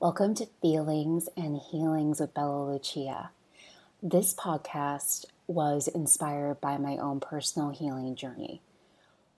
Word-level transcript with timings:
Welcome 0.00 0.36
to 0.36 0.46
Feelings 0.62 1.28
and 1.36 1.60
Healings 1.72 2.20
with 2.20 2.32
Bella 2.32 2.70
Lucia. 2.70 3.30
This 4.00 4.32
podcast 4.32 5.24
was 5.48 5.88
inspired 5.88 6.60
by 6.60 6.78
my 6.78 6.96
own 6.98 7.18
personal 7.18 7.70
healing 7.70 8.14
journey. 8.14 8.62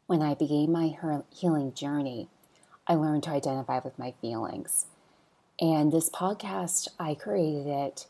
When 0.07 0.21
I 0.21 0.35
began 0.35 0.71
my 0.71 0.95
healing 1.31 1.73
journey, 1.73 2.29
I 2.87 2.97
learned 2.97 3.23
to 3.23 3.31
identify 3.31 3.81
with 3.83 3.99
my 3.99 4.13
feelings. 4.21 4.85
And 5.59 5.91
this 5.91 6.11
podcast, 6.11 6.89
I 6.99 7.15
created 7.15 7.67
it 7.67 8.07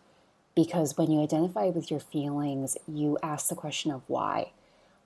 because 0.57 0.99
when 0.99 1.13
you 1.13 1.23
identify 1.23 1.67
with 1.67 1.89
your 1.89 2.01
feelings, 2.01 2.77
you 2.89 3.17
ask 3.23 3.49
the 3.49 3.55
question 3.55 3.93
of 3.93 4.03
why. 4.09 4.51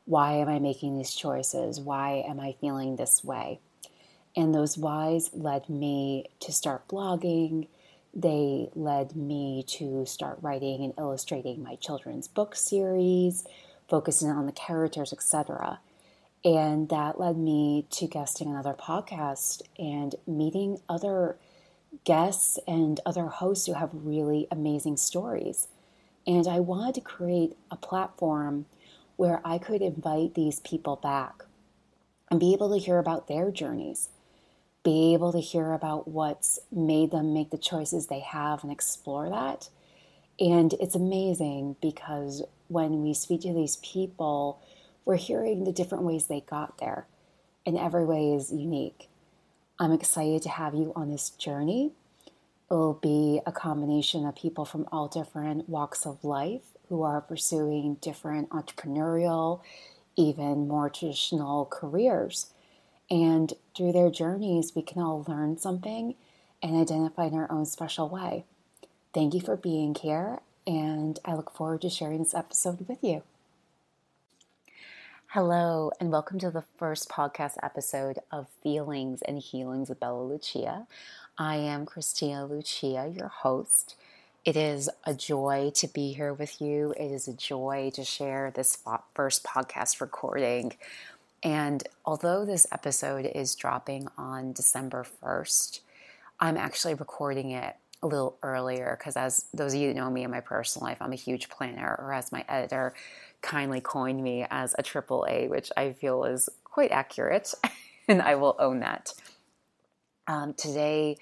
Why 0.07 0.37
am 0.37 0.49
I 0.49 0.61
making 0.61 0.97
these 0.97 1.15
choices? 1.15 1.79
Why 1.79 2.25
am 2.27 2.41
I 2.41 2.57
feeling 2.59 2.97
this 2.97 3.23
way? 3.23 3.61
And 4.37 4.55
those 4.55 4.77
whys 4.77 5.31
led 5.33 5.69
me 5.69 6.27
to 6.41 6.53
start 6.53 6.89
blogging. 6.89 7.69
They 8.13 8.69
led 8.75 9.15
me 9.15 9.65
to 9.69 10.05
start 10.07 10.39
writing 10.43 10.83
and 10.83 10.95
illustrating 10.99 11.63
my 11.63 11.77
children's 11.77 12.29
book 12.29 12.57
series, 12.57 13.45
focusing 13.89 14.31
on 14.31 14.47
the 14.47 14.53
characters, 14.53 15.13
etc. 15.13 15.79
And 16.45 16.89
that 16.89 17.19
led 17.19 17.37
me 17.37 17.87
to 17.91 18.07
guesting 18.07 18.49
another 18.49 18.75
podcast 18.75 19.63
and 19.79 20.15
meeting 20.27 20.79
other 20.89 21.37
guests 22.05 22.59
and 22.67 23.01
other 23.07 23.27
hosts 23.27 23.67
who 23.67 23.75
have 23.75 23.91
really 23.93 24.49
amazing 24.51 24.97
stories. 24.97 25.69
And 26.27 26.47
I 26.49 26.61
wanted 26.61 26.97
to 26.97 27.01
create 27.01 27.57
a 27.71 27.77
platform 27.77 28.67
where 29.17 29.41
I 29.45 29.59
could 29.59 29.81
invite 29.81 30.35
these 30.35 30.59
people 30.61 30.97
back 30.97 31.45
and 32.31 32.41
be 32.41 32.53
able 32.53 32.73
to 32.73 32.85
hear 32.85 32.99
about 32.99 33.29
their 33.29 33.51
journeys 33.51 34.09
be 34.85 35.15
able 35.15 35.33
to 35.33 35.41
hear 35.41 35.73
about 35.73 36.07
what's 36.07 36.61
made 36.71 37.11
them 37.11 37.35
make 37.35 37.51
the 37.51 37.59
choices 37.59 38.07
they 38.07 38.21
have 38.21 38.63
and 38.63 38.71
explore 38.71 39.29
that. 39.31 39.71
And 40.39 40.75
it's 40.75 40.95
amazing 40.95 41.77
because 41.81 42.43
when 42.69 43.03
we 43.03 43.15
speak 43.15 43.43
to 43.43 43.55
these 43.55 43.77
people, 43.77 44.61
we're 45.05 45.17
hearing 45.17 45.65
the 45.65 45.73
different 45.73 46.05
ways 46.05 46.27
they 46.27 46.41
got 46.41 46.79
there, 46.79 47.07
and 47.67 47.79
every 47.79 48.05
way 48.05 48.33
is 48.33 48.53
unique. 48.53 49.09
I'm 49.79 49.93
excited 49.93 50.43
to 50.43 50.49
have 50.49 50.75
you 50.75 50.93
on 50.95 51.11
this 51.11 51.31
journey. 51.31 51.93
It'll 52.71 52.95
be 52.95 53.41
a 53.47 53.53
combination 53.53 54.27
of 54.27 54.35
people 54.35 54.65
from 54.65 54.87
all 54.91 55.09
different 55.09 55.69
walks 55.69 56.07
of 56.07 56.25
life 56.25 56.63
who 56.89 57.03
are 57.03 57.21
pursuing 57.21 57.97
different 58.01 58.51
entrepreneurial, 58.51 59.61
even 60.17 60.69
more 60.69 60.91
traditional 60.91 61.67
careers. 61.67 62.54
And 63.11 63.53
through 63.77 63.93
their 63.93 64.11
journeys, 64.11 64.75
we 64.75 64.83
can 64.83 65.03
all 65.03 65.25
learn 65.29 65.59
something 65.59 66.15
and 66.63 66.77
identify 66.77 67.27
in 67.27 67.35
our 67.35 67.51
own 67.53 67.67
special 67.67 68.09
way. 68.09 68.45
Thank 69.13 69.35
you 69.35 69.41
for 69.41 69.57
being 69.57 69.95
here, 69.95 70.41
and 70.67 71.19
I 71.25 71.35
look 71.35 71.51
forward 71.51 71.83
to 71.83 71.91
sharing 71.91 72.19
this 72.19 72.35
episode 72.35 72.89
with 72.89 72.99
you. 73.03 73.23
Hello, 75.29 75.91
and 76.01 76.11
welcome 76.11 76.39
to 76.39 76.51
the 76.51 76.65
first 76.79 77.09
podcast 77.09 77.57
episode 77.63 78.21
of 78.31 78.47
Feelings 78.63 79.21
and 79.23 79.39
Healings 79.39 79.89
with 79.89 80.01
Bella 80.01 80.23
Lucia. 80.23 80.87
I 81.37 81.57
am 81.57 81.87
Kristina 81.87 82.49
Lucia, 82.49 83.13
your 83.15 83.29
host. 83.29 83.97
It 84.45 84.57
is 84.57 84.89
a 85.05 85.13
joy 85.13 85.73
to 85.75 85.89
be 85.89 86.13
here 86.13 86.33
with 86.33 86.61
you. 86.61 86.95
It 86.97 87.11
is 87.11 87.29
a 87.29 87.33
joy 87.33 87.91
to 87.95 88.05
share 88.05 88.51
this 88.51 88.79
first 89.15 89.43
podcast 89.43 90.01
recording 90.01 90.75
and 91.45 91.87
although 92.07 92.47
this 92.47 92.67
episode 92.73 93.27
is 93.27 93.55
dropping 93.55 94.09
on 94.17 94.55
December 94.55 95.05
1st, 95.23 95.81
I'm 96.41 96.57
actually 96.57 96.95
recording 96.95 97.51
it 97.51 97.77
a 98.03 98.07
little 98.07 98.39
earlier 98.43 98.97
because, 98.99 99.15
as 99.15 99.45
those 99.53 99.75
of 99.75 99.81
you 99.81 99.89
that 99.89 99.95
know 99.95 100.11
me 100.11 100.25
in 100.25 100.31
my 100.31 100.41
personal 100.41 100.89
life, 100.89 100.97
I'm 101.03 101.13
a 101.13 101.17
huge 101.17 101.51
planner, 101.51 101.97
or 101.99 102.15
as 102.15 102.33
my 102.33 102.47
editor 102.49 102.95
kindly 103.43 103.83
coined 103.83 104.23
me 104.23 104.47
as 104.51 104.75
a 104.79 104.83
triple 104.83 105.27
A, 105.29 105.49
which 105.49 105.71
I 105.77 105.93
feel 105.93 106.25
is 106.25 106.49
quite 106.65 106.91
accurate, 106.91 107.53
and 108.09 108.23
I 108.23 108.37
will 108.37 108.57
own 108.59 108.81
that. 108.81 109.13
Um, 110.27 110.55
today, 110.55 111.19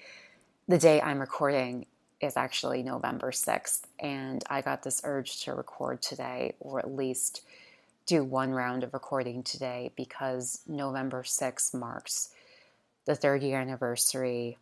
the 0.69 0.77
day 0.77 1.01
I'm 1.01 1.19
recording 1.19 1.85
is 2.21 2.37
actually 2.37 2.81
November 2.81 3.31
6th, 3.31 3.81
and 3.99 4.41
I 4.49 4.61
got 4.61 4.83
this 4.83 5.01
urge 5.03 5.43
to 5.43 5.53
record 5.53 6.01
today, 6.01 6.55
or 6.61 6.79
at 6.79 6.89
least 6.89 7.41
do 8.05 8.23
one 8.23 8.51
round 8.51 8.83
of 8.83 8.93
recording 8.93 9.43
today 9.43 9.91
because 9.95 10.61
November 10.67 11.23
6th 11.23 11.73
marks 11.73 12.29
the 13.05 13.15
third 13.15 13.43
year 13.43 13.59
anniversary 13.59 14.57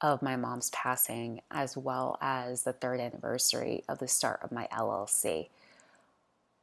of 0.00 0.22
my 0.22 0.36
mom's 0.36 0.70
passing, 0.70 1.40
as 1.50 1.76
well 1.76 2.18
as 2.20 2.62
the 2.62 2.72
third 2.72 3.00
anniversary 3.00 3.82
of 3.88 3.98
the 3.98 4.08
start 4.08 4.40
of 4.42 4.52
my 4.52 4.68
LLC. 4.72 5.48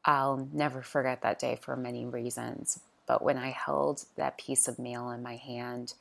I'll 0.06 0.47
never 0.53 0.81
forget 0.81 1.22
that 1.22 1.40
day 1.40 1.57
for 1.62 1.75
many 1.75 2.06
reasons, 2.06 2.79
but 3.07 3.22
when 3.22 3.38
I 3.38 3.50
held 3.50 4.06
that 4.16 4.38
piece 4.38 4.68
of 4.68 4.79
mail 4.79 5.09
in 5.09 5.22
my 5.22 5.35
hand 5.35 5.94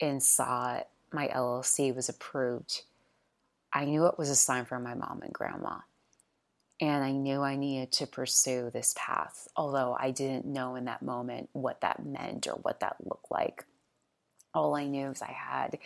and 0.00 0.22
saw 0.22 0.80
my 1.12 1.28
LLC 1.28 1.94
was 1.94 2.08
approved, 2.08 2.82
I 3.72 3.84
knew 3.84 4.06
it 4.06 4.18
was 4.18 4.30
a 4.30 4.36
sign 4.36 4.64
from 4.64 4.82
my 4.82 4.94
mom 4.94 5.20
and 5.22 5.32
grandma. 5.32 5.78
And 6.82 7.04
I 7.04 7.12
knew 7.12 7.42
I 7.42 7.54
needed 7.54 7.92
to 7.92 8.08
pursue 8.08 8.68
this 8.72 8.92
path, 8.98 9.46
although 9.54 9.96
I 10.00 10.10
didn't 10.10 10.46
know 10.46 10.74
in 10.74 10.86
that 10.86 11.00
moment 11.00 11.48
what 11.52 11.80
that 11.82 12.04
meant 12.04 12.48
or 12.48 12.54
what 12.54 12.80
that 12.80 12.96
looked 13.04 13.30
like. 13.30 13.64
All 14.52 14.74
I 14.74 14.88
knew 14.88 15.10
is 15.10 15.22
I 15.22 15.30
had 15.30 15.78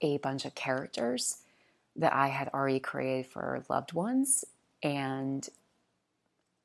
a 0.00 0.16
bunch 0.16 0.46
of 0.46 0.54
characters 0.54 1.42
that 1.96 2.14
I 2.14 2.28
had 2.28 2.48
already 2.54 2.80
created 2.80 3.30
for 3.30 3.62
loved 3.68 3.92
ones, 3.92 4.46
and 4.82 5.46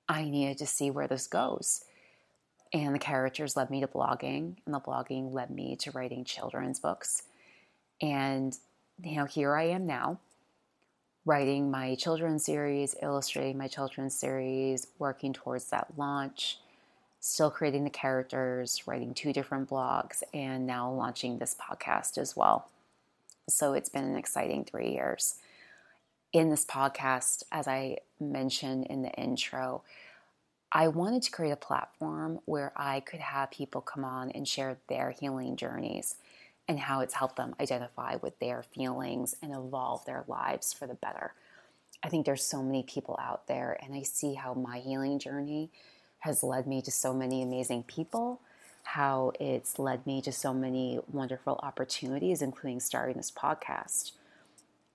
I 0.07 0.23
needed 0.23 0.59
to 0.59 0.67
see 0.67 0.89
where 0.89 1.09
this 1.09 1.27
goes. 1.27 1.83
And 2.71 2.95
the 2.95 2.99
characters 2.99 3.57
led 3.57 3.69
me 3.69 3.81
to 3.81 3.87
blogging, 3.87 4.55
and 4.65 4.73
the 4.73 4.79
blogging 4.79 5.33
led 5.33 5.49
me 5.49 5.75
to 5.81 5.91
writing 5.91 6.23
children's 6.23 6.79
books. 6.79 7.23
And 8.01 8.57
you 9.03 9.17
know, 9.17 9.25
here 9.25 9.53
I 9.53 9.63
am 9.63 9.85
now 9.85 10.21
writing 11.25 11.71
my 11.71 11.95
children's 11.95 12.45
series, 12.45 12.95
illustrating 13.01 13.57
my 13.57 13.67
children's 13.67 14.17
series, 14.17 14.87
working 14.99 15.33
towards 15.33 15.65
that 15.71 15.87
launch, 15.97 16.59
still 17.19 17.49
creating 17.49 17.83
the 17.83 17.89
characters, 17.89 18.83
writing 18.85 19.13
two 19.13 19.33
different 19.33 19.67
blogs, 19.67 20.21
and 20.33 20.67
now 20.67 20.91
launching 20.91 21.39
this 21.39 21.55
podcast 21.59 22.19
as 22.19 22.35
well. 22.35 22.69
So 23.49 23.73
it's 23.73 23.89
been 23.89 24.05
an 24.05 24.15
exciting 24.15 24.63
three 24.63 24.91
years. 24.91 25.35
In 26.31 26.49
this 26.49 26.65
podcast, 26.65 27.43
as 27.51 27.67
I 27.67 27.97
mentioned 28.19 28.85
in 28.87 29.01
the 29.01 29.11
intro, 29.11 29.81
I 30.71 30.89
wanted 30.89 31.23
to 31.23 31.31
create 31.31 31.51
a 31.51 31.55
platform 31.55 32.39
where 32.45 32.73
I 32.75 32.99
could 32.99 33.21
have 33.21 33.49
people 33.49 33.81
come 33.81 34.03
on 34.03 34.29
and 34.31 34.47
share 34.47 34.77
their 34.89 35.11
healing 35.11 35.55
journeys 35.55 36.15
and 36.67 36.79
how 36.79 37.01
it's 37.01 37.13
helped 37.13 37.35
them 37.35 37.55
identify 37.59 38.15
with 38.15 38.37
their 38.39 38.63
feelings 38.63 39.35
and 39.41 39.53
evolve 39.53 40.05
their 40.05 40.23
lives 40.27 40.73
for 40.73 40.87
the 40.87 40.95
better. 40.95 41.33
I 42.03 42.09
think 42.09 42.25
there's 42.25 42.45
so 42.45 42.61
many 42.61 42.83
people 42.83 43.17
out 43.21 43.47
there, 43.47 43.77
and 43.81 43.93
I 43.93 44.01
see 44.01 44.33
how 44.33 44.53
my 44.53 44.79
healing 44.79 45.19
journey 45.19 45.71
has 46.19 46.43
led 46.43 46.67
me 46.67 46.81
to 46.81 46.91
so 46.91 47.13
many 47.13 47.41
amazing 47.41 47.83
people, 47.83 48.41
how 48.83 49.31
it's 49.39 49.79
led 49.79 50.05
me 50.05 50.21
to 50.21 50.31
so 50.31 50.53
many 50.53 50.99
wonderful 51.11 51.59
opportunities, 51.63 52.41
including 52.41 52.79
starting 52.79 53.17
this 53.17 53.31
podcast. 53.31 54.11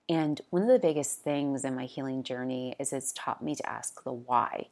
And 0.09 0.41
one 0.51 0.63
of 0.63 0.69
the 0.69 0.79
biggest 0.79 1.21
things 1.21 1.65
in 1.65 1.77
my 1.77 1.85
healing 1.85 2.25
journey 2.25 2.75
is 2.81 2.93
it's 2.93 3.13
taught 3.13 3.43
me 3.43 3.55
to 3.55 3.69
ask 3.69 4.03
the 4.03 4.13
why 4.13 4.67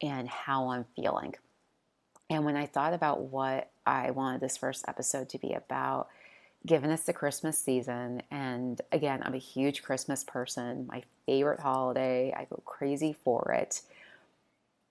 and 0.00 0.28
how 0.28 0.68
I'm 0.68 0.86
feeling. 0.94 1.34
And 2.30 2.44
when 2.44 2.56
I 2.56 2.66
thought 2.66 2.94
about 2.94 3.22
what 3.22 3.70
I 3.86 4.10
wanted 4.12 4.40
this 4.40 4.56
first 4.56 4.84
episode 4.86 5.28
to 5.30 5.38
be 5.38 5.52
about, 5.54 6.08
given 6.66 6.90
us 6.90 7.02
the 7.04 7.12
Christmas 7.12 7.58
season. 7.58 8.22
And 8.30 8.80
again, 8.92 9.22
I'm 9.24 9.34
a 9.34 9.38
huge 9.38 9.82
Christmas 9.82 10.24
person, 10.24 10.86
my 10.90 11.02
favorite 11.26 11.60
holiday. 11.60 12.34
I 12.36 12.44
go 12.44 12.62
crazy 12.64 13.16
for 13.24 13.52
it. 13.52 13.82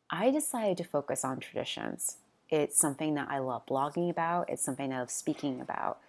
I 0.09 0.31
decided 0.31 0.77
to 0.77 0.83
focus 0.83 1.25
on 1.25 1.39
traditions. 1.39 2.17
It's 2.49 2.79
something 2.79 3.15
that 3.15 3.27
I 3.29 3.39
love 3.39 3.65
blogging 3.65 4.09
about, 4.09 4.49
it's 4.49 4.63
something 4.63 4.93
I 4.93 4.99
love 4.99 5.11
speaking 5.11 5.59
about. 5.59 5.99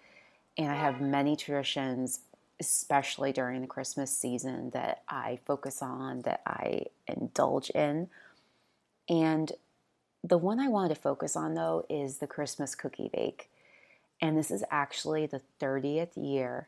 And 0.57 0.71
I 0.71 0.75
have 0.75 1.01
many 1.01 1.35
traditions, 1.35 2.21
especially 2.59 3.31
during 3.31 3.61
the 3.61 3.67
Christmas 3.67 4.15
season, 4.15 4.71
that 4.71 5.03
I 5.07 5.39
focus 5.45 5.81
on, 5.81 6.21
that 6.21 6.41
I 6.45 6.85
indulge 7.07 7.69
in. 7.71 8.09
And 9.09 9.51
the 10.23 10.37
one 10.37 10.59
I 10.59 10.67
wanted 10.67 10.95
to 10.95 11.01
focus 11.01 11.35
on, 11.35 11.53
though, 11.53 11.85
is 11.89 12.17
the 12.17 12.27
Christmas 12.27 12.75
cookie 12.75 13.09
bake. 13.13 13.49
And 14.21 14.37
this 14.37 14.51
is 14.51 14.63
actually 14.71 15.25
the 15.27 15.41
30th 15.61 16.11
year 16.17 16.67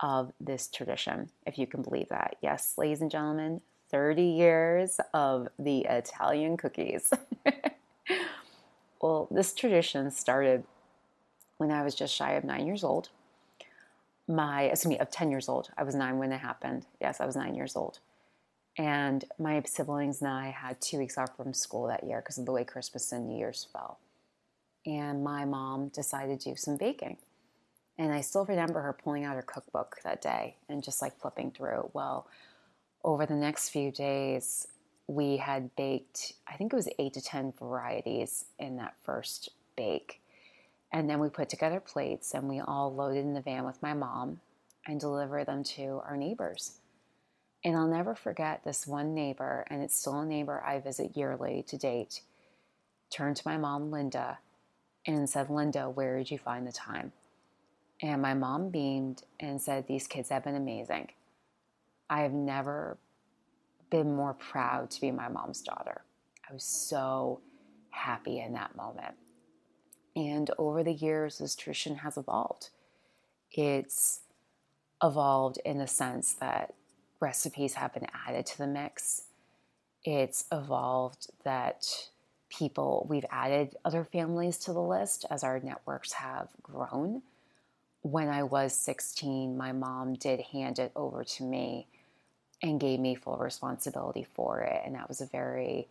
of 0.00 0.32
this 0.40 0.68
tradition, 0.68 1.30
if 1.46 1.58
you 1.58 1.66
can 1.66 1.82
believe 1.82 2.08
that. 2.10 2.36
Yes, 2.42 2.74
ladies 2.78 3.00
and 3.02 3.10
gentlemen, 3.10 3.60
30 3.90 4.22
years 4.22 5.00
of 5.14 5.48
the 5.58 5.80
Italian 5.80 6.56
cookies. 6.56 7.12
well, 9.02 9.28
this 9.30 9.54
tradition 9.54 10.10
started 10.10 10.64
when 11.58 11.70
I 11.70 11.82
was 11.82 11.94
just 11.94 12.14
shy 12.14 12.32
of 12.32 12.44
nine 12.44 12.66
years 12.66 12.84
old. 12.84 13.10
my 14.28 14.62
excuse 14.64 14.88
me 14.90 14.98
of 14.98 15.10
10 15.10 15.30
years 15.30 15.48
old 15.48 15.70
i 15.76 15.82
was 15.82 15.94
nine 15.94 16.18
when 16.18 16.32
it 16.32 16.38
happened 16.38 16.86
yes 17.00 17.20
i 17.20 17.26
was 17.26 17.36
nine 17.36 17.54
years 17.54 17.76
old 17.76 17.98
and 18.78 19.24
my 19.38 19.62
siblings 19.66 20.22
and 20.22 20.30
i 20.30 20.50
had 20.50 20.80
two 20.80 20.98
weeks 20.98 21.18
off 21.18 21.36
from 21.36 21.52
school 21.52 21.86
that 21.88 22.04
year 22.04 22.20
because 22.20 22.38
of 22.38 22.46
the 22.46 22.52
way 22.52 22.64
christmas 22.64 23.12
and 23.12 23.28
new 23.28 23.36
year's 23.36 23.68
fell 23.72 23.98
and 24.86 25.24
my 25.24 25.44
mom 25.44 25.88
decided 25.88 26.40
to 26.40 26.50
do 26.50 26.56
some 26.56 26.76
baking. 26.76 27.18
And 27.98 28.12
i 28.12 28.20
still 28.22 28.44
remember 28.46 28.80
her 28.80 28.92
pulling 28.92 29.24
out 29.24 29.36
her 29.36 29.42
cookbook 29.42 29.98
that 30.04 30.22
day 30.22 30.56
and 30.68 30.82
just 30.82 31.02
like 31.02 31.18
flipping 31.20 31.50
through 31.52 31.90
well 31.94 32.26
over 33.04 33.26
the 33.26 33.34
next 33.34 33.70
few 33.70 33.92
days 33.92 34.66
we 35.06 35.36
had 35.36 35.74
baked 35.76 36.32
i 36.48 36.54
think 36.56 36.72
it 36.72 36.76
was 36.76 36.88
eight 36.98 37.12
to 37.14 37.20
ten 37.22 37.52
varieties 37.58 38.46
in 38.58 38.76
that 38.76 38.94
first 39.02 39.50
bake. 39.76 40.20
And 40.92 41.08
then 41.10 41.18
we 41.18 41.28
put 41.28 41.48
together 41.48 41.80
plates 41.80 42.34
and 42.34 42.48
we 42.48 42.60
all 42.60 42.94
loaded 42.94 43.24
in 43.24 43.34
the 43.34 43.40
van 43.40 43.64
with 43.64 43.82
my 43.82 43.94
mom 43.94 44.40
and 44.86 45.00
delivered 45.00 45.46
them 45.46 45.64
to 45.64 46.02
our 46.06 46.16
neighbors. 46.16 46.78
And 47.64 47.76
I'll 47.76 47.88
never 47.88 48.14
forget 48.14 48.62
this 48.62 48.86
one 48.86 49.14
neighbor, 49.14 49.64
and 49.70 49.82
it's 49.82 49.98
still 49.98 50.20
a 50.20 50.26
neighbor 50.26 50.62
I 50.64 50.80
visit 50.80 51.16
yearly 51.16 51.64
to 51.68 51.78
date, 51.78 52.20
turned 53.10 53.36
to 53.36 53.48
my 53.48 53.56
mom, 53.56 53.90
Linda, 53.90 54.38
and 55.06 55.28
said, 55.28 55.50
Linda, 55.50 55.88
where 55.90 56.18
did 56.18 56.30
you 56.30 56.38
find 56.38 56.66
the 56.66 56.72
time? 56.72 57.12
And 58.02 58.20
my 58.22 58.34
mom 58.34 58.70
beamed 58.70 59.22
and 59.40 59.60
said, 59.60 59.86
These 59.86 60.06
kids 60.06 60.28
have 60.30 60.44
been 60.44 60.56
amazing. 60.56 61.10
I 62.10 62.22
have 62.22 62.32
never 62.32 62.98
been 63.90 64.14
more 64.14 64.34
proud 64.34 64.90
to 64.90 65.00
be 65.00 65.10
my 65.10 65.28
mom's 65.28 65.62
daughter. 65.62 66.02
I 66.48 66.52
was 66.52 66.64
so 66.64 67.40
happy 67.90 68.40
in 68.40 68.52
that 68.54 68.76
moment. 68.76 69.14
And 70.16 70.50
over 70.58 70.82
the 70.82 70.92
years, 70.92 71.38
this 71.38 71.56
tradition 71.56 71.96
has 71.96 72.16
evolved. 72.16 72.70
It's 73.50 74.20
evolved 75.02 75.58
in 75.64 75.78
the 75.78 75.86
sense 75.86 76.34
that 76.34 76.74
recipes 77.20 77.74
have 77.74 77.94
been 77.94 78.06
added 78.26 78.46
to 78.46 78.58
the 78.58 78.66
mix. 78.66 79.22
It's 80.04 80.44
evolved 80.52 81.28
that 81.44 82.08
people, 82.58 83.06
we've 83.08 83.24
added 83.30 83.76
other 83.84 84.04
families 84.04 84.58
to 84.58 84.72
the 84.72 84.80
list 84.82 85.26
as 85.30 85.42
our 85.42 85.60
networks 85.60 86.12
have 86.12 86.48
grown. 86.62 87.22
When 88.02 88.28
I 88.28 88.42
was 88.42 88.74
16, 88.74 89.56
my 89.56 89.72
mom 89.72 90.14
did 90.14 90.40
hand 90.40 90.78
it 90.78 90.92
over 90.94 91.24
to 91.24 91.42
me 91.42 91.86
and 92.62 92.80
gave 92.80 93.00
me 93.00 93.14
full 93.14 93.36
responsibility 93.36 94.26
for 94.34 94.60
it. 94.60 94.82
And 94.84 94.94
that 94.94 95.08
was 95.08 95.20
a 95.20 95.26
very 95.26 95.88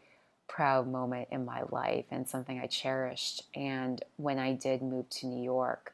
proud 0.48 0.88
moment 0.88 1.30
in 1.32 1.46
my 1.46 1.64
life 1.70 2.06
and 2.12 2.28
something 2.28 2.60
I 2.60 2.68
cherished. 2.68 3.44
And 3.56 4.04
when 4.18 4.40
I 4.40 4.54
did 4.54 4.82
move 4.82 5.10
to 5.10 5.28
New 5.28 5.44
York, 5.44 5.94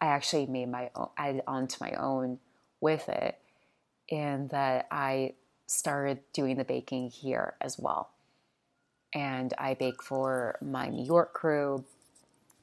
I 0.00 0.06
actually 0.06 0.46
made 0.46 0.68
my 0.68 0.90
own, 0.96 1.08
added 1.16 1.42
onto 1.46 1.76
my 1.80 1.92
own 1.92 2.38
with 2.80 3.08
it, 3.08 3.38
and 4.10 4.50
that 4.50 4.88
I 4.90 5.34
started 5.66 6.18
doing 6.32 6.56
the 6.56 6.64
baking 6.64 7.10
here 7.10 7.54
as 7.60 7.78
well. 7.78 8.10
And 9.14 9.52
I 9.58 9.74
bake 9.74 10.02
for 10.02 10.56
my 10.62 10.88
New 10.88 11.04
York 11.04 11.34
crew 11.34 11.84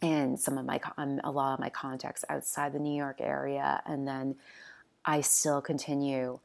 and 0.01 0.39
some 0.39 0.57
of 0.57 0.65
my 0.65 0.79
um, 0.97 1.19
a 1.23 1.31
lot 1.31 1.53
of 1.53 1.59
my 1.59 1.69
contacts 1.69 2.23
outside 2.29 2.73
the 2.73 2.79
New 2.79 2.95
York 2.95 3.17
area, 3.19 3.81
and 3.85 4.07
then 4.07 4.35
I 5.05 5.21
still 5.21 5.61
continue 5.61 6.39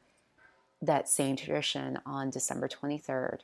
that 0.83 1.09
same 1.09 1.37
tradition 1.37 1.99
on 2.05 2.31
December 2.31 2.69
23rd 2.69 3.41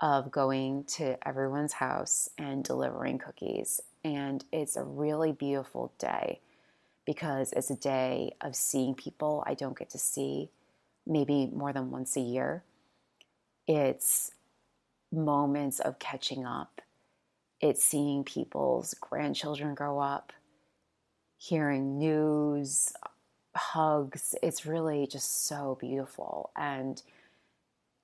of 0.00 0.30
going 0.30 0.84
to 0.84 1.16
everyone's 1.26 1.74
house 1.74 2.28
and 2.38 2.62
delivering 2.62 3.18
cookies. 3.18 3.80
And 4.04 4.44
it's 4.52 4.76
a 4.76 4.84
really 4.84 5.32
beautiful 5.32 5.92
day 5.98 6.40
because 7.04 7.52
it's 7.52 7.70
a 7.70 7.76
day 7.76 8.34
of 8.40 8.54
seeing 8.54 8.94
people 8.94 9.42
I 9.46 9.54
don't 9.54 9.76
get 9.76 9.90
to 9.90 9.98
see 9.98 10.50
maybe 11.06 11.50
more 11.52 11.72
than 11.72 11.90
once 11.90 12.16
a 12.16 12.20
year. 12.20 12.62
It's 13.66 14.30
moments 15.12 15.80
of 15.80 15.98
catching 15.98 16.44
up. 16.44 16.80
It's 17.60 17.82
seeing 17.82 18.24
people's 18.24 18.94
grandchildren 18.94 19.74
grow 19.74 19.98
up, 19.98 20.32
hearing 21.36 21.98
news, 21.98 22.92
hugs. 23.56 24.34
It's 24.42 24.66
really 24.66 25.06
just 25.06 25.46
so 25.46 25.76
beautiful. 25.80 26.50
And 26.56 27.02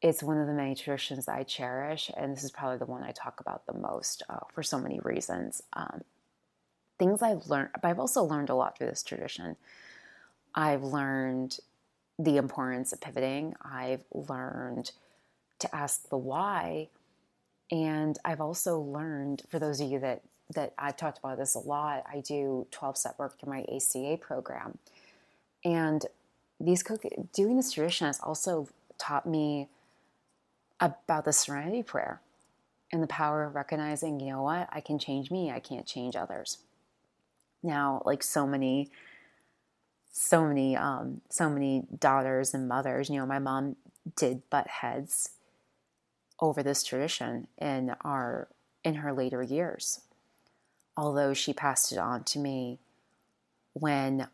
it's 0.02 0.22
one 0.22 0.38
of 0.38 0.46
the 0.46 0.52
many 0.52 0.74
traditions 0.74 1.28
I 1.28 1.44
cherish, 1.44 2.10
and 2.14 2.36
this 2.36 2.44
is 2.44 2.50
probably 2.50 2.76
the 2.76 2.84
one 2.84 3.02
I 3.02 3.12
talk 3.12 3.40
about 3.40 3.64
the 3.66 3.72
most 3.72 4.22
uh, 4.28 4.40
for 4.52 4.62
so 4.62 4.78
many 4.78 5.00
reasons. 5.00 5.62
Um, 5.72 6.02
things 6.98 7.22
I've 7.22 7.46
learned, 7.48 7.70
but 7.80 7.88
I've 7.88 7.98
also 7.98 8.22
learned 8.22 8.50
a 8.50 8.54
lot 8.54 8.76
through 8.76 8.88
this 8.88 9.02
tradition. 9.02 9.56
I've 10.54 10.82
learned 10.82 11.58
the 12.18 12.36
importance 12.36 12.92
of 12.92 13.00
pivoting. 13.00 13.54
I've 13.62 14.04
learned 14.12 14.92
to 15.60 15.74
ask 15.74 16.08
the 16.08 16.16
why, 16.18 16.88
and 17.70 18.18
I've 18.24 18.40
also 18.40 18.78
learned 18.78 19.42
for 19.48 19.58
those 19.58 19.80
of 19.80 19.90
you 19.90 19.98
that 20.00 20.22
that 20.54 20.74
I've 20.78 20.96
talked 20.96 21.18
about 21.18 21.38
this 21.38 21.54
a 21.54 21.58
lot. 21.58 22.04
I 22.06 22.20
do 22.20 22.66
12 22.70 22.98
step 22.98 23.18
work 23.18 23.40
through 23.40 23.52
my 23.52 23.64
ACA 23.74 24.18
program, 24.20 24.78
and 25.64 26.04
these 26.60 26.84
doing 27.32 27.56
this 27.56 27.72
tradition 27.72 28.06
has 28.06 28.20
also 28.20 28.68
taught 28.98 29.26
me 29.26 29.68
about 30.80 31.24
the 31.24 31.32
serenity 31.32 31.82
prayer 31.82 32.20
and 32.92 33.02
the 33.02 33.08
power 33.08 33.44
of 33.44 33.54
recognizing, 33.54 34.20
you 34.20 34.30
know 34.30 34.42
what, 34.42 34.68
I 34.70 34.80
can 34.80 34.98
change 34.98 35.30
me, 35.30 35.50
I 35.50 35.60
can't 35.60 35.86
change 35.86 36.14
others. 36.14 36.58
Now, 37.62 38.02
like 38.04 38.22
so 38.22 38.46
many, 38.46 38.90
so 40.12 40.46
many, 40.46 40.76
um, 40.76 41.20
so 41.28 41.48
many 41.48 41.84
daughters 41.98 42.54
and 42.54 42.68
mothers, 42.68 43.10
you 43.10 43.16
know, 43.16 43.26
my 43.26 43.38
mom 43.38 43.76
did 44.16 44.48
butt 44.50 44.68
heads 44.68 45.30
over 46.40 46.62
this 46.62 46.82
tradition 46.82 47.46
in 47.58 47.94
our 48.02 48.48
in 48.82 48.96
her 48.96 49.12
later 49.12 49.42
years. 49.42 50.00
Although 50.96 51.34
she 51.34 51.52
passed 51.52 51.92
it 51.92 51.98
on 51.98 52.24
to 52.24 52.38
me 52.38 52.78
when 53.72 54.28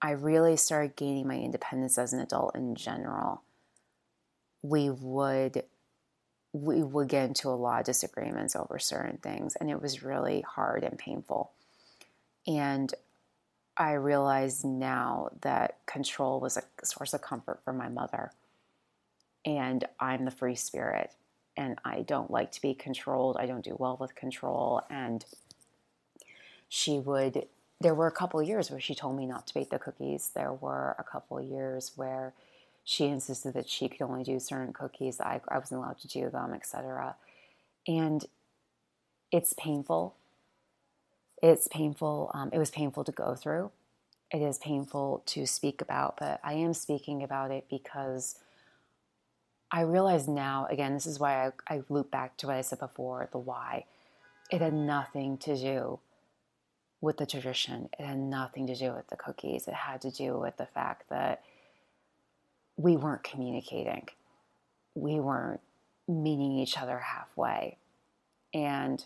I 0.00 0.12
really 0.12 0.56
started 0.56 0.96
gaining 0.96 1.26
my 1.26 1.36
independence 1.36 1.98
as 1.98 2.12
an 2.12 2.20
adult 2.20 2.56
in 2.56 2.74
general 2.74 3.42
we 4.62 4.90
would 4.90 5.64
we 6.52 6.82
would 6.82 7.08
get 7.08 7.28
into 7.28 7.48
a 7.48 7.50
lot 7.50 7.80
of 7.80 7.86
disagreements 7.86 8.56
over 8.56 8.78
certain 8.78 9.18
things 9.18 9.56
and 9.56 9.70
it 9.70 9.80
was 9.80 10.02
really 10.02 10.42
hard 10.42 10.84
and 10.84 10.98
painful 10.98 11.52
and 12.46 12.94
i 13.76 13.92
realize 13.92 14.64
now 14.64 15.30
that 15.42 15.78
control 15.86 16.40
was 16.40 16.56
a 16.56 16.62
source 16.84 17.14
of 17.14 17.22
comfort 17.22 17.60
for 17.64 17.72
my 17.72 17.88
mother 17.88 18.32
and 19.44 19.86
i'm 20.00 20.24
the 20.24 20.30
free 20.30 20.54
spirit 20.54 21.12
and 21.56 21.78
i 21.84 22.02
don't 22.02 22.30
like 22.30 22.52
to 22.52 22.62
be 22.62 22.74
controlled 22.74 23.36
i 23.38 23.46
don't 23.46 23.64
do 23.64 23.76
well 23.78 23.96
with 24.00 24.14
control 24.14 24.82
and 24.90 25.24
she 26.68 26.98
would 26.98 27.46
there 27.80 27.94
were 27.94 28.06
a 28.06 28.12
couple 28.12 28.42
years 28.42 28.70
where 28.70 28.80
she 28.80 28.94
told 28.94 29.16
me 29.16 29.26
not 29.26 29.46
to 29.46 29.54
bake 29.54 29.70
the 29.70 29.78
cookies 29.78 30.30
there 30.34 30.52
were 30.52 30.94
a 30.98 31.04
couple 31.04 31.40
years 31.40 31.92
where 31.96 32.34
she 32.84 33.06
insisted 33.06 33.54
that 33.54 33.68
she 33.68 33.88
could 33.88 34.02
only 34.02 34.24
do 34.24 34.40
certain 34.40 34.72
cookies. 34.72 35.20
I, 35.20 35.40
I 35.48 35.58
wasn't 35.58 35.80
allowed 35.80 35.98
to 36.00 36.08
do 36.08 36.30
them, 36.30 36.52
etc. 36.54 37.16
And 37.86 38.24
it's 39.30 39.54
painful. 39.54 40.16
It's 41.42 41.68
painful. 41.68 42.30
Um, 42.34 42.50
it 42.52 42.58
was 42.58 42.70
painful 42.70 43.04
to 43.04 43.12
go 43.12 43.34
through. 43.34 43.70
It 44.32 44.42
is 44.42 44.58
painful 44.58 45.22
to 45.26 45.46
speak 45.46 45.80
about, 45.80 46.16
but 46.18 46.40
I 46.44 46.54
am 46.54 46.74
speaking 46.74 47.22
about 47.22 47.50
it 47.50 47.66
because 47.68 48.36
I 49.72 49.82
realize 49.82 50.26
now, 50.26 50.66
again, 50.68 50.94
this 50.94 51.06
is 51.06 51.20
why 51.20 51.46
I, 51.46 51.52
I 51.76 51.82
loop 51.88 52.10
back 52.10 52.36
to 52.38 52.48
what 52.48 52.56
I 52.56 52.60
said 52.60 52.80
before 52.80 53.28
the 53.30 53.38
why. 53.38 53.84
It 54.50 54.60
had 54.60 54.74
nothing 54.74 55.38
to 55.38 55.56
do 55.56 56.00
with 57.00 57.16
the 57.16 57.26
tradition, 57.26 57.88
it 57.98 58.04
had 58.04 58.18
nothing 58.18 58.66
to 58.66 58.74
do 58.74 58.92
with 58.92 59.08
the 59.08 59.16
cookies. 59.16 59.66
It 59.66 59.74
had 59.74 60.02
to 60.02 60.10
do 60.10 60.38
with 60.38 60.58
the 60.58 60.66
fact 60.66 61.08
that 61.08 61.42
we 62.76 62.96
weren't 62.96 63.24
communicating. 63.24 64.08
We 64.94 65.18
weren't 65.18 65.60
meeting 66.06 66.58
each 66.58 66.76
other 66.76 66.98
halfway. 66.98 67.78
And, 68.52 69.02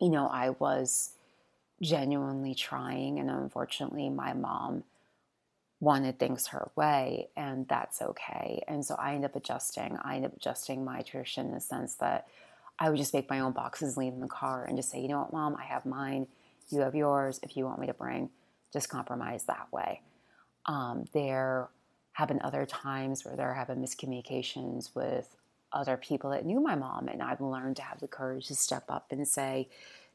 you 0.00 0.08
know, 0.08 0.28
I 0.28 0.50
was 0.50 1.10
genuinely 1.82 2.54
trying, 2.54 3.18
and 3.18 3.28
unfortunately, 3.28 4.08
my 4.08 4.32
mom 4.32 4.84
wanted 5.80 6.18
things 6.18 6.48
her 6.48 6.70
way, 6.74 7.28
and 7.36 7.68
that's 7.68 8.00
okay. 8.00 8.62
And 8.66 8.84
so 8.84 8.94
I 8.94 9.14
end 9.14 9.24
up 9.24 9.36
adjusting. 9.36 9.98
I 10.02 10.16
ended 10.16 10.30
up 10.30 10.36
adjusting 10.36 10.84
my 10.84 11.02
tradition 11.02 11.46
in 11.46 11.52
the 11.52 11.60
sense 11.60 11.94
that 11.96 12.26
I 12.78 12.90
would 12.90 12.98
just 12.98 13.14
make 13.14 13.28
my 13.30 13.40
own 13.40 13.52
boxes, 13.52 13.96
leave 13.96 14.12
in 14.12 14.20
the 14.20 14.26
car, 14.28 14.64
and 14.64 14.76
just 14.76 14.90
say, 14.90 15.00
you 15.00 15.08
know 15.08 15.20
what, 15.20 15.32
mom, 15.32 15.56
I 15.56 15.64
have 15.64 15.86
mine, 15.86 16.26
you 16.70 16.80
have 16.80 16.94
yours. 16.94 17.40
If 17.42 17.56
you 17.56 17.64
want 17.64 17.80
me 17.80 17.86
to 17.86 17.94
bring, 17.94 18.30
just 18.72 18.88
compromise 18.88 19.44
that 19.44 19.68
way. 19.72 20.02
Um, 20.66 21.04
there 21.12 21.68
have 22.12 22.28
been 22.28 22.40
other 22.42 22.66
times 22.66 23.24
where 23.24 23.36
there 23.36 23.54
have 23.54 23.68
been 23.68 23.82
miscommunications 23.82 24.94
with 24.94 25.36
other 25.72 25.96
people 25.96 26.30
that 26.30 26.46
knew 26.46 26.60
my 26.60 26.74
mom 26.74 27.08
and 27.08 27.22
I've 27.22 27.40
learned 27.40 27.76
to 27.76 27.82
have 27.82 28.00
the 28.00 28.08
courage 28.08 28.46
to 28.46 28.54
step 28.54 28.84
up 28.88 29.06
and 29.10 29.28
say, 29.28 29.68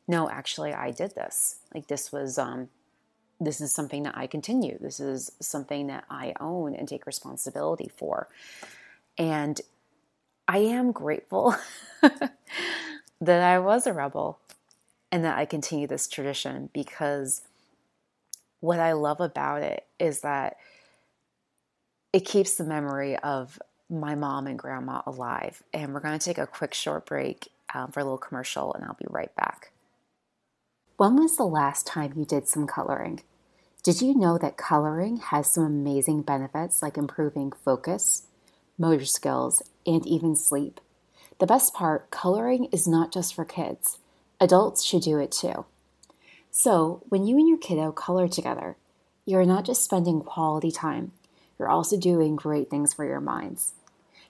no, 0.08 0.30
actually 0.30 0.74
I 0.74 0.92
did 0.92 1.14
this. 1.14 1.58
Like 1.74 1.88
this 1.88 2.12
was 2.12 2.38
um 2.38 2.70
this 3.42 3.60
is 3.60 3.72
something 3.74 4.04
that 4.04 4.16
I 4.16 4.28
continue. 4.28 4.78
This 4.80 5.00
is 5.00 5.32
something 5.42 5.88
that 5.88 6.06
I 6.10 6.34
own 6.40 6.76
and 6.76 6.88
take 6.88 7.08
responsibility 7.08 7.90
for. 7.98 8.30
And 9.18 9.60
I 10.48 10.60
am 10.60 10.92
grateful 10.92 11.56
that 12.02 13.42
I 13.44 13.60
was 13.60 13.88
a 13.88 13.94
rebel 13.94 14.40
and 15.12 15.26
that 15.26 15.38
I 15.38 15.46
continue 15.46 15.88
this 15.88 16.08
tradition 16.08 16.70
because 16.72 17.42
what 18.60 18.80
I 18.80 18.94
love 18.94 19.20
about 19.20 19.64
it 19.64 19.86
is 20.00 20.22
that 20.22 20.58
it 22.14 22.26
keeps 22.26 22.56
the 22.56 22.64
memory 22.64 23.18
of 23.18 23.60
my 23.90 24.14
mom 24.14 24.46
and 24.46 24.60
grandma 24.60 25.02
alive. 25.08 25.64
And 25.74 25.94
we're 25.94 26.00
going 26.00 26.18
to 26.18 26.24
take 26.24 26.38
a 26.38 26.48
quick 26.48 26.76
short 26.76 27.08
break 27.08 27.50
um, 27.74 27.92
for 27.92 28.02
a 28.02 28.04
little 28.04 28.18
commercial, 28.20 28.74
and 28.74 28.84
I'll 28.84 28.94
be 29.00 29.06
right 29.10 29.34
back. 29.36 29.72
When 30.98 31.16
was 31.16 31.36
the 31.38 31.44
last 31.44 31.88
time 31.88 32.14
you 32.16 32.26
did 32.26 32.48
some 32.48 32.68
coloring? 32.68 33.22
Did 33.84 34.00
you 34.00 34.14
know 34.14 34.38
that 34.38 34.58
coloring 34.58 35.18
has 35.18 35.52
some 35.52 35.64
amazing 35.64 36.22
benefits 36.22 36.84
like 36.84 37.00
improving 37.00 37.52
focus, 37.52 38.28
motor 38.78 39.06
skills, 39.06 39.64
and 39.88 40.06
even 40.06 40.36
sleep? 40.36 40.80
The 41.40 41.48
best 41.48 41.74
part 41.74 42.12
coloring 42.12 42.66
is 42.66 42.88
not 42.88 43.12
just 43.12 43.34
for 43.34 43.44
kids, 43.44 43.98
adults 44.40 44.84
should 44.84 45.02
do 45.02 45.18
it 45.18 45.32
too. 45.32 45.66
So, 46.52 47.02
when 47.10 47.26
you 47.26 47.40
and 47.40 47.50
your 47.50 47.58
kiddo 47.58 47.92
color 47.92 48.28
together, 48.28 48.78
you're 49.26 49.48
not 49.48 49.66
just 49.66 49.84
spending 49.84 50.22
quality 50.22 50.70
time, 50.70 51.14
you're 51.58 51.68
also 51.68 51.98
doing 51.98 52.36
great 52.36 52.70
things 52.70 52.94
for 52.94 53.04
your 53.04 53.20
minds. 53.20 53.74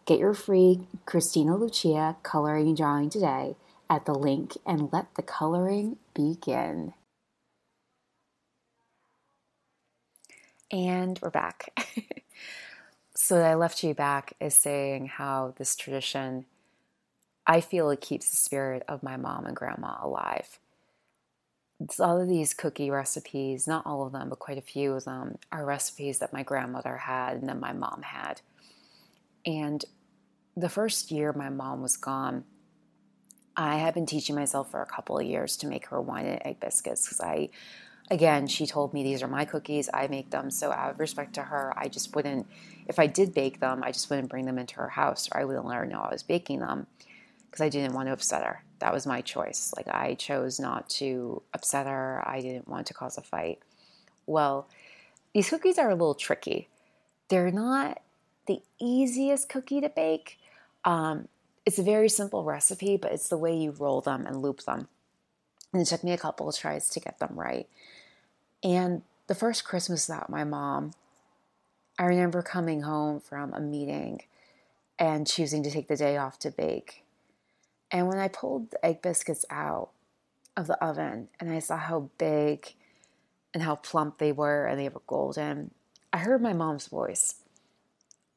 Get 0.06 0.20
your 0.20 0.34
free 0.34 0.88
Kristina 1.06 1.60
Lucia 1.60 2.16
coloring 2.24 2.74
drawing 2.74 3.10
today 3.10 3.58
at 3.90 4.06
the 4.06 4.16
link 4.16 4.56
and 4.66 4.94
let 4.94 5.14
the 5.16 5.22
coloring 5.22 5.98
begin. 6.14 6.94
And 10.72 11.20
we're 11.22 11.32
back. 11.32 11.94
so, 13.16 13.42
I 13.42 13.56
left 13.56 13.84
you 13.84 13.94
back 13.94 14.34
is 14.40 14.56
saying 14.56 15.08
how 15.08 15.54
this 15.58 15.76
tradition, 15.76 16.46
I 17.46 17.60
feel 17.60 17.90
it 17.90 18.00
keeps 18.00 18.30
the 18.30 18.38
spirit 18.38 18.84
of 18.88 19.04
my 19.04 19.18
mom 19.18 19.46
and 19.46 19.56
grandma 19.56 19.98
alive. 20.02 20.60
All 22.00 22.22
of 22.22 22.30
these 22.30 22.54
cookie 22.54 22.90
recipes, 22.90 23.68
not 23.68 23.86
all 23.86 24.06
of 24.06 24.14
them, 24.14 24.30
but 24.30 24.40
quite 24.40 24.58
a 24.58 24.62
few 24.62 24.94
of 24.94 25.04
them, 25.04 25.40
are 25.52 25.66
recipes 25.66 26.20
that 26.20 26.32
my 26.32 26.44
grandmother 26.44 26.96
had 26.96 27.38
and 27.38 27.50
then 27.50 27.60
my 27.60 27.74
mom 27.74 28.04
had. 28.04 28.40
And 29.46 29.84
the 30.56 30.70
first 30.70 31.12
year 31.12 31.34
my 31.34 31.50
mom 31.50 31.82
was 31.82 31.98
gone, 31.98 32.46
I 33.58 33.78
had 33.78 33.94
been 33.94 34.06
teaching 34.06 34.36
myself 34.36 34.72
for 34.72 34.82
a 34.82 34.86
couple 34.86 35.20
of 35.20 35.26
years 35.26 35.58
to 35.58 35.68
make 35.68 35.88
her 35.88 36.00
wine 36.00 36.28
and 36.28 36.42
egg 36.46 36.62
biscuits 36.62 37.06
because 37.06 37.20
I 37.20 37.50
again, 38.12 38.46
she 38.46 38.68
told 38.68 38.94
me 38.94 39.02
these 39.02 39.24
are 39.24 39.28
my 39.28 39.46
cookies, 39.46 39.90
I 39.92 40.08
make 40.08 40.30
them. 40.30 40.52
So, 40.52 40.72
out 40.72 40.92
of 40.92 41.00
respect 41.00 41.34
to 41.36 41.44
her, 41.44 41.74
I 41.76 41.88
just 41.88 42.14
wouldn't, 42.14 42.46
if 42.86 43.00
I 43.00 43.08
did 43.08 43.34
bake 43.34 43.62
them, 43.62 43.82
I 43.84 43.92
just 43.92 44.10
wouldn't 44.10 44.30
bring 44.30 44.46
them 44.46 44.60
into 44.60 44.76
her 44.76 44.90
house 44.90 45.30
or 45.32 45.40
I 45.40 45.46
wouldn't 45.46 45.66
let 45.66 45.78
her 45.78 45.86
know 45.86 46.02
I 46.02 46.12
was 46.12 46.22
baking 46.22 46.60
them 46.60 46.86
because 47.50 47.62
I 47.62 47.70
didn't 47.70 47.94
want 47.94 48.10
to 48.10 48.14
upset 48.14 48.44
her. 48.44 48.64
That 48.80 48.94
was 48.94 49.08
my 49.08 49.22
choice. 49.22 49.74
Like, 49.76 49.88
I 49.88 50.16
chose 50.16 50.60
not 50.60 50.90
to 50.92 51.42
upset 51.54 51.88
her, 51.88 52.22
I 52.28 52.42
didn't 52.42 52.68
want 52.68 52.88
to 52.88 52.94
cause 52.94 53.18
a 53.18 53.22
fight. 53.22 53.60
Well, 54.28 54.68
these 55.34 55.50
cookies 55.50 55.80
are 55.80 55.90
a 55.90 55.96
little 55.96 56.14
tricky. 56.14 56.68
They're 57.30 57.52
not 57.52 58.02
the 58.46 58.62
easiest 58.80 59.48
cookie 59.48 59.80
to 59.80 59.90
bake. 59.90 60.38
Um, 60.84 61.30
it's 61.66 61.80
a 61.80 61.84
very 61.84 62.10
simple 62.10 62.44
recipe, 62.44 62.98
but 62.98 63.14
it's 63.14 63.30
the 63.30 63.38
way 63.38 63.56
you 63.56 63.72
roll 63.72 64.02
them 64.02 64.26
and 64.26 64.42
loop 64.42 64.64
them. 64.64 64.90
And 65.72 65.82
it 65.82 65.86
took 65.86 66.04
me 66.04 66.12
a 66.12 66.18
couple 66.18 66.50
of 66.50 66.58
tries 66.58 66.90
to 66.90 67.00
get 67.00 67.20
them 67.20 67.32
right. 67.36 67.70
And 68.64 69.02
the 69.28 69.36
first 69.36 69.64
Christmas 69.64 70.08
without 70.08 70.30
my 70.30 70.44
mom, 70.44 70.92
I 71.98 72.06
remember 72.06 72.42
coming 72.42 72.82
home 72.82 73.20
from 73.20 73.54
a 73.54 73.60
meeting 73.60 74.22
and 75.00 75.28
choosing 75.28 75.64
to 75.64 75.72
take 75.72 75.88
the 75.88 75.96
day 75.96 76.18
off 76.18 76.40
to 76.40 76.52
bake. 76.52 77.04
And 77.92 78.08
when 78.08 78.20
I 78.20 78.28
pulled 78.28 78.72
the 78.72 78.86
egg 78.86 79.02
biscuits 79.02 79.46
out 79.50 79.90
of 80.56 80.68
the 80.68 80.82
oven 80.84 81.30
and 81.40 81.52
I 81.52 81.60
saw 81.60 81.78
how 81.78 82.10
big 82.18 82.76
and 83.54 83.64
how 83.64 83.76
plump 83.76 84.18
they 84.18 84.32
were 84.32 84.66
and 84.66 84.80
they 84.80 84.90
were 84.90 85.02
golden, 85.08 85.72
I 86.14 86.20
heard 86.20 86.42
my 86.42 86.54
mom's 86.54 86.88
voice. 86.88 87.36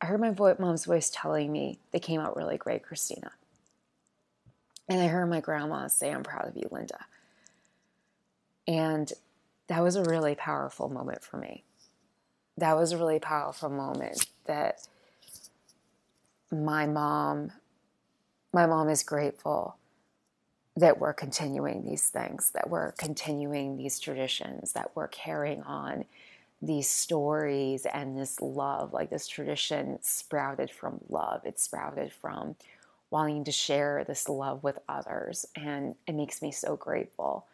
I 0.01 0.07
heard 0.07 0.21
my 0.21 0.31
vo- 0.31 0.57
mom's 0.59 0.85
voice 0.85 1.11
telling 1.13 1.53
me 1.53 1.79
they 1.93 2.01
came 2.01 2.21
out 2.21 2.37
really 2.37 2.57
great, 2.57 2.83
Kristina. 2.83 3.31
And 4.89 5.01
I 5.01 5.07
heard 5.07 5.27
my 5.27 5.41
grandma 5.41 5.87
say, 5.89 6.13
I'm 6.13 6.23
proud 6.23 6.49
of 6.49 6.57
you, 6.57 6.69
Linda. 6.71 7.07
And 8.67 9.13
that 9.69 9.83
was 9.83 9.97
a 9.97 10.05
really 10.05 10.35
powerful 10.35 10.89
moment 10.89 11.23
for 11.25 11.37
me. 11.39 11.65
That 12.57 12.77
was 12.77 12.93
a 12.93 12.99
really 12.99 13.19
powerful 13.19 13.71
moment 13.71 14.27
that 14.47 14.87
my 16.51 16.87
mom 16.87 17.53
my 18.53 18.67
mom 18.67 18.89
is 18.89 19.03
grateful 19.03 19.77
that 20.77 20.99
we're 20.99 21.13
continuing 21.13 21.85
these 21.85 22.09
things, 22.09 22.51
that 22.53 22.71
we're 22.71 22.93
continuing 22.93 23.77
these 23.77 23.99
traditions, 23.99 24.73
that 24.73 24.91
we're 24.95 25.09
carrying 25.09 25.63
on 25.63 26.05
these 26.63 26.89
stories 26.89 27.87
and 27.87 28.19
this 28.19 28.41
love. 28.41 28.93
Like 28.93 29.11
this 29.11 29.27
tradition 29.27 29.99
sprouted 30.03 30.71
from 30.71 31.01
love, 31.09 31.43
it 31.45 31.61
sprouted 31.61 32.13
from 32.13 32.57
wanting 33.11 33.45
to 33.45 33.53
share 33.53 34.05
this 34.07 34.29
love 34.29 34.65
with 34.65 34.79
others. 34.89 35.47
And 35.55 35.95
it 36.07 36.15
makes 36.15 36.43
me 36.43 36.51
so 36.51 36.77
grateful 36.77 37.47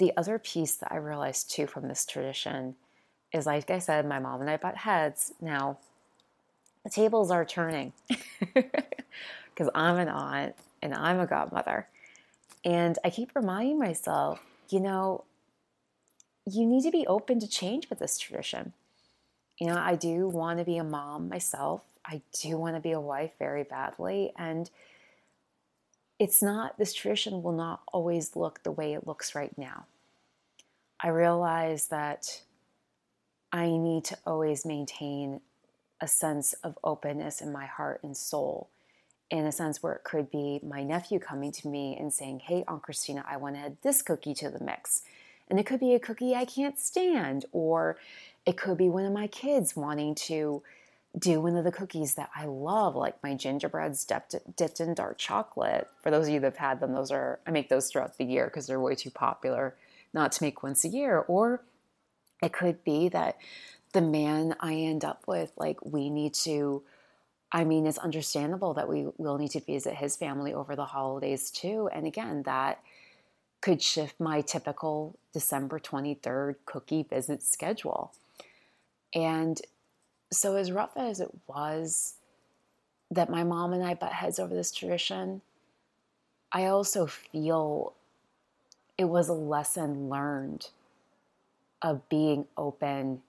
the 0.00 0.16
other 0.16 0.38
piece 0.38 0.76
that 0.76 0.90
I 0.90 0.96
realized 0.96 1.50
too 1.50 1.66
from 1.66 1.86
this 1.86 2.06
tradition 2.06 2.74
is 3.32 3.46
like 3.46 3.70
I 3.70 3.78
said, 3.78 4.08
my 4.08 4.18
mom 4.18 4.40
and 4.40 4.50
I 4.50 4.56
butt 4.56 4.78
heads. 4.78 5.32
Now, 5.40 5.78
the 6.82 6.90
tables 6.90 7.30
are 7.30 7.44
turning 7.44 7.92
because 8.54 9.68
I'm 9.74 9.98
an 9.98 10.08
aunt 10.08 10.56
and 10.82 10.94
I'm 10.94 11.20
a 11.20 11.26
godmother. 11.26 11.86
And 12.64 12.98
I 13.04 13.10
keep 13.10 13.30
reminding 13.34 13.78
myself, 13.78 14.40
you 14.70 14.80
know, 14.80 15.24
you 16.46 16.66
need 16.66 16.82
to 16.84 16.90
be 16.90 17.06
open 17.06 17.38
to 17.40 17.46
change 17.46 17.90
with 17.90 17.98
this 17.98 18.18
tradition. 18.18 18.72
You 19.58 19.66
know, 19.66 19.76
I 19.76 19.96
do 19.96 20.26
want 20.28 20.58
to 20.58 20.64
be 20.64 20.78
a 20.78 20.84
mom 20.84 21.28
myself. 21.28 21.82
I 22.06 22.22
do 22.40 22.56
want 22.56 22.74
to 22.76 22.80
be 22.80 22.92
a 22.92 23.00
wife 23.00 23.32
very 23.38 23.64
badly. 23.64 24.32
And 24.36 24.70
it's 26.20 26.42
not, 26.42 26.76
this 26.78 26.92
tradition 26.92 27.42
will 27.42 27.54
not 27.54 27.80
always 27.94 28.36
look 28.36 28.62
the 28.62 28.70
way 28.70 28.92
it 28.92 29.06
looks 29.06 29.34
right 29.34 29.56
now. 29.56 29.86
I 31.02 31.08
realize 31.08 31.86
that 31.86 32.42
I 33.50 33.68
need 33.70 34.04
to 34.04 34.18
always 34.26 34.66
maintain 34.66 35.40
a 35.98 36.06
sense 36.06 36.52
of 36.62 36.78
openness 36.84 37.40
in 37.40 37.50
my 37.50 37.64
heart 37.64 38.00
and 38.02 38.14
soul, 38.14 38.68
in 39.30 39.46
a 39.46 39.52
sense 39.52 39.82
where 39.82 39.94
it 39.94 40.04
could 40.04 40.30
be 40.30 40.60
my 40.62 40.82
nephew 40.82 41.18
coming 41.18 41.52
to 41.52 41.68
me 41.68 41.96
and 41.98 42.12
saying, 42.12 42.40
Hey, 42.40 42.64
Aunt 42.68 42.82
Kristina, 42.82 43.24
I 43.26 43.38
want 43.38 43.56
to 43.56 43.62
add 43.62 43.76
this 43.82 44.02
cookie 44.02 44.34
to 44.34 44.50
the 44.50 44.62
mix. 44.62 45.00
And 45.48 45.58
it 45.58 45.64
could 45.64 45.80
be 45.80 45.94
a 45.94 45.98
cookie 45.98 46.34
I 46.34 46.44
can't 46.44 46.78
stand, 46.78 47.46
or 47.50 47.96
it 48.44 48.58
could 48.58 48.76
be 48.76 48.90
one 48.90 49.06
of 49.06 49.12
my 49.12 49.26
kids 49.26 49.74
wanting 49.74 50.14
to 50.16 50.62
do 51.18 51.40
one 51.40 51.56
of 51.56 51.64
the 51.64 51.72
cookies 51.72 52.14
that 52.14 52.30
I 52.34 52.44
love, 52.44 52.94
like 52.94 53.22
my 53.22 53.34
gingerbreads 53.34 54.04
dipped, 54.04 54.36
dipped 54.56 54.80
in 54.80 54.94
dark 54.94 55.18
chocolate. 55.18 55.88
For 56.02 56.10
those 56.10 56.28
of 56.28 56.34
you 56.34 56.40
that 56.40 56.52
have 56.52 56.56
had 56.56 56.80
them, 56.80 56.92
those 56.92 57.10
are 57.10 57.40
I 57.46 57.50
make 57.50 57.68
those 57.68 57.90
throughout 57.90 58.16
the 58.16 58.24
year 58.24 58.46
because 58.46 58.66
they're 58.66 58.80
way 58.80 58.94
too 58.94 59.10
popular 59.10 59.74
not 60.12 60.32
to 60.32 60.42
make 60.42 60.62
once 60.62 60.84
a 60.84 60.88
year. 60.88 61.18
Or 61.18 61.62
it 62.42 62.52
could 62.52 62.84
be 62.84 63.08
that 63.08 63.38
the 63.92 64.00
man 64.00 64.54
I 64.60 64.74
end 64.74 65.04
up 65.04 65.24
with, 65.26 65.52
like, 65.56 65.84
we 65.84 66.10
need 66.10 66.34
to. 66.34 66.82
I 67.52 67.64
mean, 67.64 67.84
it's 67.86 67.98
understandable 67.98 68.74
that 68.74 68.88
we 68.88 69.08
will 69.18 69.36
need 69.36 69.50
to 69.50 69.60
visit 69.60 69.96
his 69.96 70.14
family 70.14 70.54
over 70.54 70.76
the 70.76 70.84
holidays 70.84 71.50
too. 71.50 71.90
And 71.92 72.06
again, 72.06 72.44
that 72.44 72.80
could 73.60 73.82
shift 73.82 74.20
my 74.20 74.40
typical 74.40 75.18
December 75.32 75.80
23rd 75.80 76.54
cookie 76.64 77.02
visit 77.02 77.42
schedule. 77.42 78.12
And 79.12 79.60
so, 80.32 80.56
as 80.56 80.70
rough 80.70 80.96
as 80.96 81.20
it 81.20 81.30
was 81.46 82.14
that 83.10 83.28
my 83.28 83.42
mom 83.42 83.72
and 83.72 83.82
I 83.82 83.94
butt 83.94 84.12
heads 84.12 84.38
over 84.38 84.54
this 84.54 84.70
tradition, 84.70 85.42
I 86.52 86.66
also 86.66 87.06
feel 87.06 87.94
it 88.96 89.04
was 89.04 89.28
a 89.28 89.34
lesson 89.34 90.08
learned 90.08 90.68
of 91.82 92.08
being 92.08 92.46
open 92.56 93.22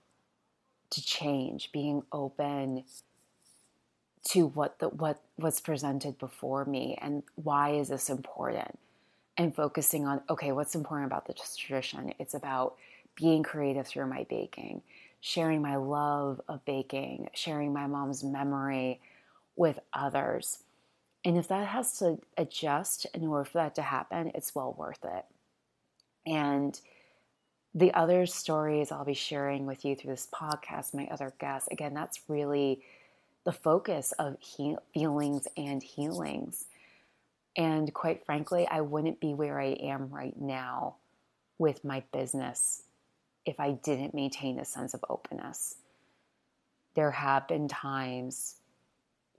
to 0.92 1.02
change, 1.04 1.72
being 1.72 2.04
open 2.12 2.84
to 4.24 4.48
what 4.48 4.78
the 4.80 4.90
what 4.90 5.22
was 5.38 5.60
presented 5.60 6.20
before 6.20 6.66
me 6.66 6.98
and 7.02 7.24
why 7.36 7.72
is 7.72 7.90
this 7.90 8.10
important? 8.10 8.78
And 9.38 9.56
focusing 9.56 10.06
on 10.06 10.22
okay 10.30 10.52
what's 10.52 10.76
important 10.76 11.08
about 11.08 11.26
this 11.26 11.56
tradition? 11.56 12.14
It's 12.20 12.36
about 12.36 12.76
being 13.16 13.44
creative 13.44 13.88
through 13.88 14.08
my 14.08 14.26
baking 14.30 14.82
sharing 15.22 15.62
my 15.62 15.76
love 15.76 16.42
of 16.50 16.66
baking, 16.66 17.30
sharing 17.34 17.72
my 17.72 17.88
mom's 17.88 18.24
memory 18.24 19.00
with 19.56 19.80
others. 19.94 20.64
And 21.24 21.38
if 21.38 21.48
that 21.50 21.68
has 21.68 22.00
to 22.00 22.18
adjust 22.36 23.06
in 23.14 23.28
order 23.28 23.46
for 23.46 23.60
that 23.60 23.76
to 23.76 23.84
happen, 23.84 24.32
it's 24.34 24.56
well 24.56 24.74
worth 24.78 25.06
it. 25.06 25.26
And 26.26 26.80
the 27.74 27.94
other 27.94 28.26
stories 28.26 28.92
I'll 28.92 29.06
be 29.06 29.14
sharing 29.14 29.68
with 29.68 29.86
you 29.86 29.96
through 29.96 30.12
this 30.12 30.28
podcast, 30.34 30.96
my 30.96 31.08
other 31.12 31.34
guests, 31.40 31.70
again, 31.72 31.94
that's 31.94 32.20
really 32.28 32.82
the 33.44 33.52
focus 33.52 34.14
of 34.14 34.38
he- 34.40 34.78
feelings 34.94 35.48
and 35.56 35.84
healings. 35.84 36.66
And 37.56 37.94
quite 37.94 38.26
frankly, 38.26 38.68
I 38.68 38.82
wouldn't 38.82 39.20
be 39.20 39.36
where 39.36 39.60
I 39.60 39.74
am 39.74 40.10
right 40.10 40.40
now 40.40 40.96
with 41.60 41.86
my 41.86 42.04
business 42.12 42.84
if 43.46 43.60
I 43.60 43.72
didn't 43.72 44.14
maintain 44.14 44.60
a 44.60 44.66
sense 44.66 44.94
of 44.94 45.04
openness. 45.10 45.76
There 46.94 47.12
have 47.12 47.48
been 47.48 47.68
times 47.68 48.56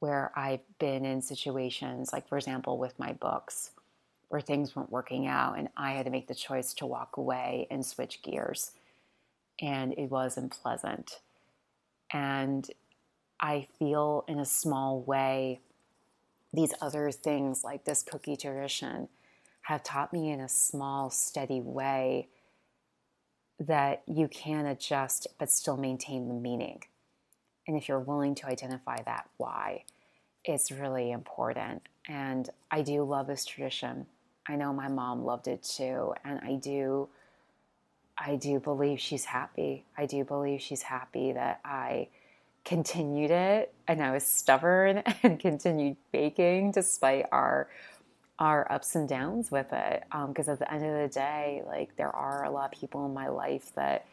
where 0.00 0.32
I've 0.34 0.60
been 0.78 1.04
in 1.04 1.22
situations, 1.22 2.12
like 2.12 2.28
for 2.28 2.36
example, 2.36 2.78
with 2.78 2.98
my 2.98 3.12
books, 3.12 3.70
where 4.28 4.40
things 4.40 4.74
weren't 4.74 4.90
working 4.90 5.26
out 5.26 5.58
and 5.58 5.68
I 5.76 5.92
had 5.92 6.06
to 6.06 6.10
make 6.10 6.26
the 6.26 6.34
choice 6.34 6.72
to 6.74 6.86
walk 6.86 7.16
away 7.16 7.66
and 7.70 7.84
switch 7.84 8.22
gears. 8.22 8.72
And 9.60 9.92
it 9.96 10.10
wasn't 10.10 10.52
pleasant. 10.52 11.20
And 12.12 12.68
I 13.38 13.68
feel 13.78 14.24
in 14.26 14.38
a 14.38 14.44
small 14.44 15.00
way 15.00 15.60
these 16.52 16.74
other 16.80 17.10
things 17.10 17.64
like 17.64 17.84
this 17.84 18.02
cookie 18.02 18.36
tradition 18.36 19.08
have 19.62 19.82
taught 19.82 20.12
me 20.12 20.30
in 20.30 20.40
a 20.40 20.48
small, 20.48 21.10
steady 21.10 21.60
way 21.60 22.28
that 23.60 24.02
you 24.06 24.28
can 24.28 24.66
adjust 24.66 25.26
but 25.38 25.50
still 25.50 25.76
maintain 25.76 26.28
the 26.28 26.34
meaning. 26.34 26.82
And 27.66 27.76
if 27.76 27.88
you're 27.88 28.00
willing 28.00 28.34
to 28.36 28.46
identify 28.46 28.96
that 29.02 29.28
why, 29.36 29.84
it's 30.44 30.72
really 30.72 31.12
important. 31.12 31.82
And 32.08 32.48
I 32.70 32.82
do 32.82 33.04
love 33.04 33.28
this 33.28 33.44
tradition. 33.44 34.06
I 34.48 34.56
know 34.56 34.72
my 34.72 34.88
mom 34.88 35.24
loved 35.24 35.46
it 35.46 35.62
too. 35.62 36.14
And 36.24 36.40
I 36.40 36.54
do 36.56 37.08
I 38.18 38.36
do 38.36 38.60
believe 38.60 39.00
she's 39.00 39.24
happy. 39.24 39.84
I 39.96 40.06
do 40.06 40.22
believe 40.22 40.60
she's 40.60 40.82
happy 40.82 41.32
that 41.32 41.60
I 41.64 42.08
continued 42.64 43.30
it 43.30 43.74
and 43.88 44.02
I 44.02 44.12
was 44.12 44.24
stubborn 44.24 45.02
and 45.22 45.40
continued 45.40 45.96
baking 46.12 46.72
despite 46.72 47.26
our 47.32 47.68
our 48.42 48.66
ups 48.72 48.96
and 48.96 49.08
downs 49.08 49.52
with 49.52 49.72
it. 49.72 50.02
Because 50.26 50.48
um, 50.48 50.54
at 50.54 50.58
the 50.58 50.74
end 50.74 50.84
of 50.84 51.00
the 51.00 51.14
day, 51.14 51.62
like 51.64 51.94
there 51.94 52.14
are 52.14 52.44
a 52.44 52.50
lot 52.50 52.74
of 52.74 52.78
people 52.78 53.06
in 53.06 53.14
my 53.14 53.28
life 53.28 53.72
that 53.76 54.04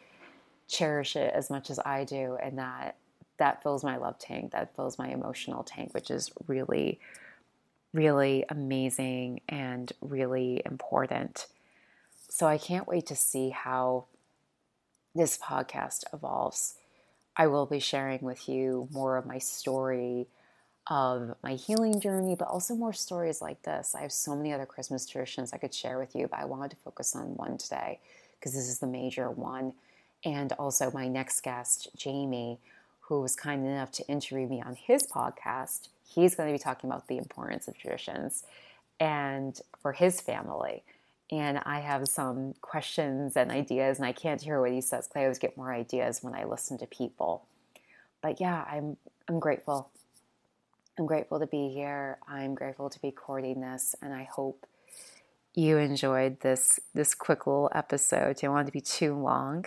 cherish 0.68 1.16
it 1.16 1.34
as 1.34 1.50
much 1.50 1.68
as 1.68 1.80
I 1.80 2.04
do, 2.04 2.38
and 2.40 2.56
that 2.58 2.94
that 3.38 3.60
fills 3.60 3.82
my 3.82 3.96
love 3.96 4.20
tank, 4.20 4.52
that 4.52 4.76
fills 4.76 4.98
my 4.98 5.08
emotional 5.08 5.64
tank, 5.64 5.92
which 5.94 6.12
is 6.12 6.30
really, 6.46 7.00
really 7.92 8.44
amazing 8.48 9.40
and 9.48 9.92
really 10.00 10.62
important. 10.64 11.46
So 12.28 12.46
I 12.46 12.56
can't 12.56 12.86
wait 12.86 13.06
to 13.06 13.16
see 13.16 13.50
how 13.50 14.04
this 15.12 15.36
podcast 15.36 16.04
evolves. 16.12 16.74
I 17.36 17.48
will 17.48 17.66
be 17.66 17.80
sharing 17.80 18.20
with 18.20 18.48
you 18.48 18.86
more 18.92 19.16
of 19.16 19.26
my 19.26 19.38
story 19.38 20.28
of 20.88 21.34
my 21.42 21.54
healing 21.54 22.00
journey, 22.00 22.34
but 22.34 22.48
also 22.48 22.74
more 22.74 22.92
stories 22.92 23.40
like 23.40 23.62
this. 23.62 23.94
I 23.94 24.02
have 24.02 24.12
so 24.12 24.34
many 24.34 24.52
other 24.52 24.66
Christmas 24.66 25.06
traditions 25.06 25.52
I 25.52 25.58
could 25.58 25.74
share 25.74 25.98
with 25.98 26.14
you, 26.14 26.28
but 26.28 26.40
I 26.40 26.44
wanted 26.44 26.72
to 26.72 26.76
focus 26.78 27.14
on 27.14 27.36
one 27.36 27.58
today 27.58 28.00
because 28.38 28.54
this 28.54 28.68
is 28.68 28.78
the 28.78 28.86
major 28.86 29.30
one. 29.30 29.74
And 30.24 30.52
also, 30.54 30.90
my 30.92 31.08
next 31.08 31.42
guest, 31.42 31.88
Jamie, 31.96 32.58
who 33.02 33.20
was 33.20 33.36
kind 33.36 33.66
enough 33.66 33.92
to 33.92 34.06
interview 34.06 34.46
me 34.46 34.62
on 34.62 34.76
his 34.76 35.06
podcast, 35.06 35.88
he's 36.08 36.34
going 36.34 36.48
to 36.48 36.52
be 36.52 36.62
talking 36.62 36.90
about 36.90 37.08
the 37.08 37.18
importance 37.18 37.68
of 37.68 37.76
traditions 37.78 38.44
and 38.98 39.60
for 39.80 39.92
his 39.92 40.20
family. 40.20 40.82
And 41.30 41.60
I 41.64 41.80
have 41.80 42.08
some 42.08 42.54
questions 42.60 43.36
and 43.36 43.50
ideas, 43.52 43.98
and 43.98 44.06
I 44.06 44.12
can't 44.12 44.42
hear 44.42 44.60
what 44.60 44.72
he 44.72 44.80
says 44.80 45.06
because 45.06 45.20
I 45.20 45.24
always 45.24 45.38
get 45.38 45.56
more 45.56 45.72
ideas 45.72 46.22
when 46.22 46.34
I 46.34 46.44
listen 46.44 46.76
to 46.78 46.86
people. 46.86 47.44
But 48.20 48.40
yeah, 48.40 48.64
I'm 48.68 48.96
I'm 49.28 49.38
grateful. 49.38 49.90
I'm 51.00 51.06
grateful 51.06 51.40
to 51.40 51.46
be 51.46 51.70
here. 51.70 52.18
I'm 52.28 52.54
grateful 52.54 52.90
to 52.90 53.00
be 53.00 53.08
recording 53.08 53.62
this, 53.62 53.94
and 54.02 54.12
I 54.12 54.24
hope 54.24 54.66
you 55.54 55.78
enjoyed 55.78 56.40
this 56.40 56.78
this 56.92 57.14
quick 57.14 57.46
little 57.46 57.70
episode. 57.74 58.28
I 58.28 58.32
don't 58.34 58.52
want 58.52 58.66
it 58.66 58.70
to 58.70 58.72
be 58.72 58.82
too 58.82 59.14
long, 59.14 59.64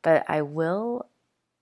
but 0.00 0.24
I 0.28 0.40
will 0.40 1.08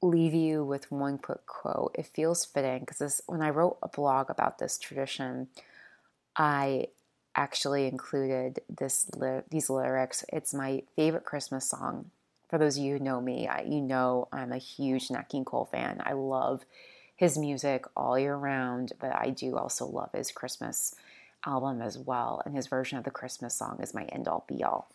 leave 0.00 0.32
you 0.32 0.64
with 0.64 0.92
one 0.92 1.18
quick 1.18 1.44
quote. 1.44 1.96
It 1.98 2.06
feels 2.06 2.44
fitting 2.44 2.84
because 2.86 3.20
when 3.26 3.42
I 3.42 3.50
wrote 3.50 3.78
a 3.82 3.88
blog 3.88 4.30
about 4.30 4.60
this 4.60 4.78
tradition, 4.78 5.48
I 6.36 6.86
actually 7.34 7.88
included 7.88 8.60
this 8.68 9.10
li- 9.16 9.42
these 9.50 9.68
lyrics. 9.68 10.24
It's 10.32 10.54
my 10.54 10.84
favorite 10.94 11.24
Christmas 11.24 11.68
song. 11.68 12.12
For 12.48 12.58
those 12.58 12.76
of 12.76 12.84
you 12.84 12.98
who 12.98 13.04
know 13.04 13.20
me, 13.20 13.48
I, 13.48 13.62
you 13.62 13.80
know 13.80 14.28
I'm 14.32 14.52
a 14.52 14.58
huge 14.58 15.10
Nat 15.10 15.28
King 15.28 15.44
Cole 15.44 15.68
fan. 15.72 16.00
I 16.06 16.12
love 16.12 16.64
his 17.20 17.36
music 17.36 17.84
all 17.94 18.18
year 18.18 18.34
round, 18.34 18.94
but 18.98 19.14
I 19.14 19.28
do 19.28 19.58
also 19.58 19.84
love 19.84 20.10
his 20.14 20.32
Christmas 20.32 20.94
album 21.44 21.82
as 21.82 21.98
well. 21.98 22.40
And 22.46 22.56
his 22.56 22.66
version 22.66 22.96
of 22.96 23.04
the 23.04 23.10
Christmas 23.10 23.54
song 23.54 23.78
is 23.82 23.92
my 23.92 24.04
end 24.04 24.26
all 24.26 24.46
be 24.48 24.64
all. 24.64 24.88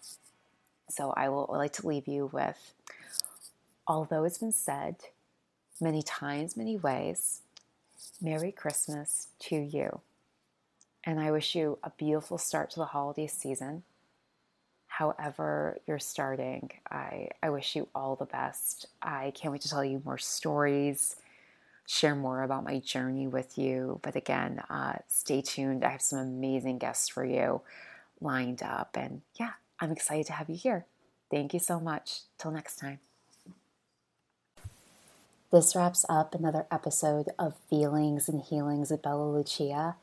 So 0.90 1.14
I 1.16 1.30
will 1.30 1.48
like 1.52 1.74
to 1.74 1.88
leave 1.88 2.08
you 2.08 2.32
with 2.34 2.74
although 3.88 4.24
it's 4.24 4.40
been 4.40 4.52
said 4.52 4.96
many 5.80 6.02
times, 6.02 6.58
many 6.58 6.76
ways, 6.76 7.42
Merry 8.20 8.52
Christmas 8.52 9.28
to 9.42 9.56
you. 9.56 10.00
And 11.04 11.20
I 11.20 11.30
wish 11.30 11.54
you 11.54 11.78
a 11.84 11.92
beautiful 11.92 12.40
start 12.40 12.72
to 12.72 12.80
the 12.80 12.86
holiday 12.86 13.28
season. 13.28 13.84
However, 14.88 15.78
you're 15.86 16.00
starting, 16.00 16.72
I, 16.90 17.30
I 17.44 17.52
wish 17.52 17.76
you 17.76 17.88
all 17.94 18.16
the 18.16 18.26
best. 18.26 18.88
I 19.00 19.32
can't 19.36 19.52
wait 19.52 19.62
to 19.62 19.70
tell 19.70 19.86
you 19.86 20.02
more 20.04 20.18
stories, 20.18 21.18
share 21.86 22.15
more 22.15 22.43
about 22.43 22.63
my 22.63 22.80
journey 22.80 23.28
with 23.28 23.58
you. 23.58 24.00
But 24.02 24.15
again, 24.15 24.62
uh, 24.69 24.95
stay 25.08 25.41
tuned. 25.41 25.84
I 25.84 25.89
have 25.89 26.02
some 26.02 26.19
amazing 26.19 26.80
guests 26.80 27.08
for 27.08 27.26
you 27.26 27.62
lined 28.19 28.63
up. 28.63 28.98
And 28.98 29.21
yeah, 29.36 29.52
I'm 29.80 29.91
excited 29.91 30.26
to 30.28 30.34
have 30.34 30.50
you 30.50 30.56
here. 30.56 30.86
Thank 31.30 31.54
you 31.54 31.60
so 31.60 31.80
much. 31.80 32.21
Till 32.38 32.52
next 32.52 32.78
time. 32.78 33.00
This 35.52 35.76
wraps 35.76 36.06
up 36.10 36.36
another 36.36 36.65
episode 36.71 37.30
of 37.39 37.56
Feelings 37.69 38.28
and 38.28 38.41
Healings 38.41 38.91
with 38.91 39.04
Bella 39.04 39.30
Lucia. 39.30 39.95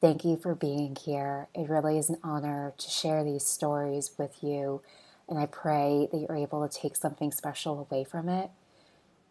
Thank 0.00 0.24
you 0.24 0.36
for 0.36 0.54
being 0.54 0.96
here. 0.96 1.48
It 1.54 1.68
really 1.68 1.96
is 1.98 2.10
an 2.10 2.18
honor 2.24 2.72
to 2.76 2.90
share 2.90 3.22
these 3.22 3.46
stories 3.46 4.10
with 4.18 4.42
you, 4.42 4.82
and 5.28 5.38
I 5.38 5.46
pray 5.46 6.08
that 6.10 6.18
you're 6.18 6.36
able 6.36 6.66
to 6.66 6.80
take 6.80 6.96
something 6.96 7.30
special 7.30 7.86
away 7.88 8.04
from 8.04 8.28
it. 8.28 8.50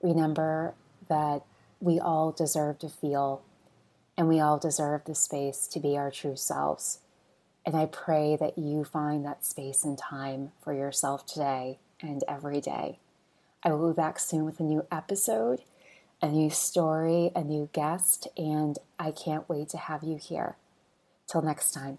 Remember 0.01 0.75
that 1.09 1.43
we 1.79 1.99
all 1.99 2.31
deserve 2.31 2.79
to 2.79 2.89
feel, 2.89 3.41
and 4.17 4.27
we 4.27 4.39
all 4.39 4.57
deserve 4.57 5.05
the 5.05 5.15
space 5.15 5.67
to 5.67 5.79
be 5.79 5.97
our 5.97 6.11
true 6.11 6.35
selves. 6.35 6.99
And 7.65 7.75
I 7.75 7.85
pray 7.85 8.37
that 8.39 8.57
you 8.57 8.83
find 8.83 9.25
that 9.25 9.45
space 9.45 9.83
and 9.83 9.97
time 9.97 10.51
for 10.61 10.73
yourself 10.73 11.25
today 11.25 11.79
and 12.01 12.23
every 12.27 12.61
day. 12.61 12.99
I 13.63 13.71
will 13.71 13.91
be 13.91 13.95
back 13.95 14.19
soon 14.19 14.45
with 14.45 14.59
a 14.59 14.63
new 14.63 14.85
episode, 14.91 15.61
a 16.21 16.27
new 16.27 16.49
story, 16.51 17.31
a 17.35 17.43
new 17.43 17.69
guest, 17.73 18.27
and 18.37 18.77
I 18.99 19.11
can't 19.11 19.49
wait 19.49 19.69
to 19.69 19.77
have 19.77 20.03
you 20.03 20.17
here. 20.17 20.57
Till 21.27 21.41
next 21.41 21.71
time. 21.71 21.97